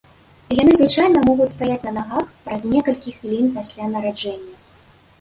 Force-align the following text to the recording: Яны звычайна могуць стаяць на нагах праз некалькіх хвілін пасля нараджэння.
Яны 0.61 0.71
звычайна 0.79 1.19
могуць 1.29 1.47
стаяць 1.55 1.85
на 1.87 1.95
нагах 1.99 2.25
праз 2.49 2.61
некалькіх 2.73 3.13
хвілін 3.23 3.55
пасля 3.59 3.83
нараджэння. 3.97 4.55